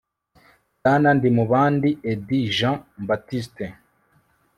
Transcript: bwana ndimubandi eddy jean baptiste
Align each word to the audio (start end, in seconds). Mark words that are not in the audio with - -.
bwana 0.77 1.09
ndimubandi 1.17 1.89
eddy 2.11 2.39
jean 2.57 2.77
baptiste 3.07 3.65